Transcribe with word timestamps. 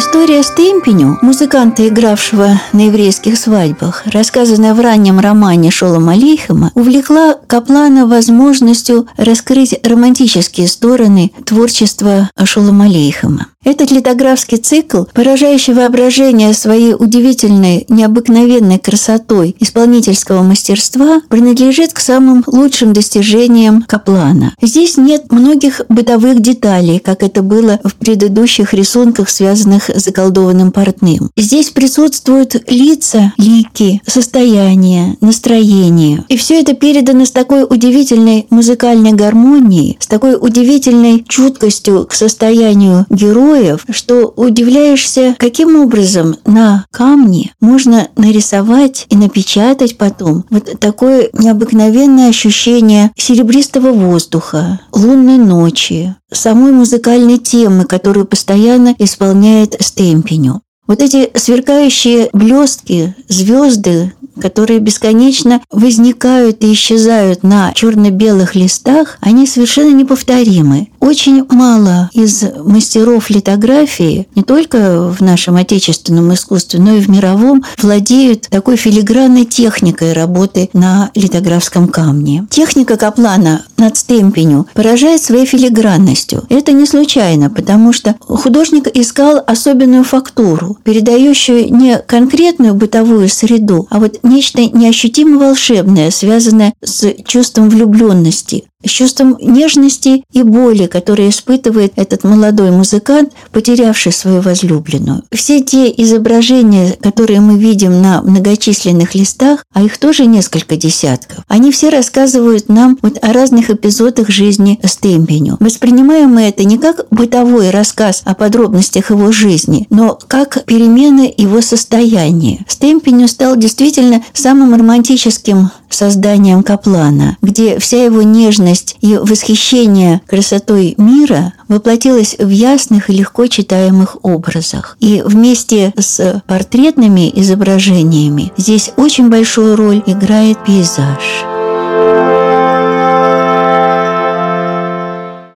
История 0.00 0.42
Стемпеню, 0.42 1.18
музыканта, 1.20 1.86
игравшего 1.86 2.58
на 2.72 2.86
еврейских 2.86 3.36
свадьбах, 3.36 4.04
рассказанная 4.06 4.72
в 4.72 4.80
раннем 4.80 5.20
романе 5.20 5.70
Шолом 5.70 6.08
Алейхема, 6.08 6.72
увлекла 6.74 7.34
Каплана 7.46 8.06
возможностью 8.06 9.06
раскрыть 9.18 9.78
романтические 9.84 10.68
стороны 10.68 11.32
творчества 11.44 12.30
Шолом 12.42 12.80
Алейхема. 12.80 13.48
Этот 13.62 13.90
литографский 13.90 14.56
цикл, 14.56 15.02
поражающий 15.12 15.74
воображение 15.74 16.54
своей 16.54 16.94
удивительной, 16.94 17.84
необыкновенной 17.90 18.78
красотой 18.78 19.54
исполнительского 19.60 20.42
мастерства, 20.42 21.20
принадлежит 21.28 21.92
к 21.92 21.98
самым 21.98 22.42
лучшим 22.46 22.94
достижениям 22.94 23.82
Каплана. 23.82 24.54
Здесь 24.62 24.96
нет 24.96 25.30
многих 25.30 25.82
бытовых 25.90 26.40
деталей, 26.40 27.00
как 27.00 27.22
это 27.22 27.42
было 27.42 27.78
в 27.84 27.96
предыдущих 27.96 28.72
рисунках, 28.72 29.28
связанных 29.28 29.90
с 29.90 30.04
заколдованным 30.04 30.72
портным. 30.72 31.30
Здесь 31.36 31.68
присутствуют 31.68 32.56
лица, 32.66 33.34
лики, 33.36 34.00
состояние, 34.06 35.18
настроение. 35.20 36.24
И 36.28 36.38
все 36.38 36.62
это 36.62 36.72
передано 36.72 37.26
с 37.26 37.30
такой 37.30 37.64
удивительной 37.68 38.46
музыкальной 38.48 39.12
гармонией, 39.12 39.98
с 40.00 40.06
такой 40.06 40.38
удивительной 40.40 41.26
чуткостью 41.28 42.06
к 42.06 42.14
состоянию 42.14 43.04
героя, 43.10 43.49
героев, 43.50 43.84
что 43.90 44.32
удивляешься, 44.36 45.34
каким 45.38 45.76
образом 45.80 46.36
на 46.44 46.86
камне 46.90 47.52
можно 47.60 48.08
нарисовать 48.16 49.06
и 49.08 49.16
напечатать 49.16 49.98
потом 49.98 50.44
вот 50.50 50.78
такое 50.78 51.30
необыкновенное 51.32 52.28
ощущение 52.28 53.10
серебристого 53.16 53.92
воздуха, 53.92 54.80
лунной 54.92 55.38
ночи, 55.38 56.14
самой 56.32 56.72
музыкальной 56.72 57.38
темы, 57.38 57.84
которую 57.84 58.26
постоянно 58.26 58.94
исполняет 58.98 59.76
Стемпеню. 59.80 60.62
Вот 60.86 61.00
эти 61.02 61.30
сверкающие 61.36 62.30
блестки, 62.32 63.14
звезды, 63.28 64.12
которые 64.40 64.80
бесконечно 64.80 65.60
возникают 65.70 66.62
и 66.62 66.72
исчезают 66.72 67.42
на 67.42 67.72
черно-белых 67.72 68.54
листах, 68.54 69.18
они 69.20 69.46
совершенно 69.46 69.94
неповторимы. 69.94 70.88
Очень 71.00 71.44
мало 71.48 72.10
из 72.12 72.44
мастеров 72.64 73.30
литографии, 73.30 74.28
не 74.34 74.42
только 74.42 75.10
в 75.10 75.20
нашем 75.20 75.56
отечественном 75.56 76.32
искусстве, 76.34 76.80
но 76.80 76.94
и 76.96 77.00
в 77.00 77.08
мировом, 77.08 77.64
владеют 77.80 78.42
такой 78.50 78.76
филигранной 78.76 79.44
техникой 79.44 80.12
работы 80.12 80.70
на 80.72 81.10
литографском 81.14 81.88
камне. 81.88 82.46
Техника 82.50 82.96
Каплана 82.96 83.64
над 83.76 83.96
стемпеню 83.96 84.66
поражает 84.74 85.22
своей 85.22 85.46
филигранностью. 85.46 86.44
Это 86.48 86.72
не 86.72 86.86
случайно, 86.86 87.50
потому 87.50 87.92
что 87.92 88.14
художник 88.20 88.88
искал 88.94 89.42
особенную 89.46 90.04
фактуру, 90.04 90.76
передающую 90.84 91.74
не 91.74 91.98
конкретную 91.98 92.74
бытовую 92.74 93.28
среду, 93.28 93.86
а 93.90 93.98
вот 93.98 94.19
нечто 94.22 94.62
неощутимо 94.62 95.38
волшебное, 95.38 96.10
связанное 96.10 96.72
с 96.82 97.12
чувством 97.24 97.70
влюбленности, 97.70 98.64
с 98.84 98.88
чувством 98.88 99.36
нежности 99.40 100.24
и 100.32 100.42
боли, 100.42 100.86
которые 100.86 101.30
испытывает 101.30 101.92
этот 101.96 102.24
молодой 102.24 102.70
музыкант, 102.70 103.32
потерявший 103.52 104.12
свою 104.12 104.40
возлюбленную. 104.40 105.22
Все 105.32 105.60
те 105.60 105.90
изображения, 105.90 106.96
которые 107.00 107.40
мы 107.40 107.58
видим 107.58 108.00
на 108.02 108.22
многочисленных 108.22 109.14
листах, 109.14 109.64
а 109.72 109.82
их 109.82 109.98
тоже 109.98 110.26
несколько 110.26 110.76
десятков, 110.76 111.44
они 111.48 111.70
все 111.72 111.90
рассказывают 111.90 112.68
нам 112.68 112.98
вот 113.02 113.18
о 113.22 113.32
разных 113.32 113.70
эпизодах 113.70 114.28
жизни 114.28 114.80
Стемпеню. 114.84 115.56
Воспринимаем 115.60 116.30
мы 116.30 116.42
это 116.42 116.64
не 116.64 116.78
как 116.78 117.06
бытовой 117.10 117.70
рассказ 117.70 118.22
о 118.24 118.34
подробностях 118.34 119.10
его 119.10 119.32
жизни, 119.32 119.86
но 119.90 120.18
как 120.26 120.64
перемены 120.64 121.32
его 121.36 121.60
состояния. 121.60 122.64
Стемпеню 122.68 123.28
стал 123.28 123.56
действительно 123.56 124.22
самым 124.32 124.74
романтическим 124.74 125.70
созданием 125.88 126.62
Каплана, 126.62 127.36
где 127.42 127.78
вся 127.78 128.04
его 128.04 128.22
нежность 128.70 128.96
и 129.00 129.16
восхищение 129.16 130.20
красотой 130.26 130.94
мира 130.96 131.52
воплотилась 131.68 132.36
в 132.38 132.48
ясных 132.48 133.10
и 133.10 133.14
легко 133.14 133.46
читаемых 133.46 134.18
образах. 134.22 134.96
И 135.00 135.22
вместе 135.24 135.92
с 135.98 136.42
портретными 136.46 137.30
изображениями 137.34 138.52
здесь 138.56 138.92
очень 138.96 139.28
большую 139.28 139.76
роль 139.76 140.02
играет 140.06 140.64
пейзаж. 140.64 141.49